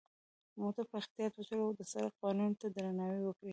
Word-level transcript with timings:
موټر 0.61 0.85
په 0.91 0.95
اختیاط 1.01 1.31
وچلوئ، 1.35 1.65
او 1.67 1.77
د 1.79 1.81
سرک 1.91 2.13
قوانینو 2.19 2.59
ته 2.61 2.67
درناوی 2.75 3.21
وکړئ. 3.25 3.49